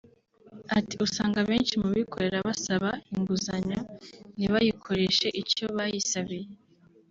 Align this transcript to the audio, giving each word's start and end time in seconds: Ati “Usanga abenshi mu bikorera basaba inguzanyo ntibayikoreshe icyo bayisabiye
Ati 0.77 0.95
“Usanga 1.05 1.37
abenshi 1.43 1.73
mu 1.81 1.89
bikorera 1.97 2.37
basaba 2.47 2.89
inguzanyo 3.13 3.79
ntibayikoreshe 4.35 5.27
icyo 5.41 5.65
bayisabiye 5.77 6.47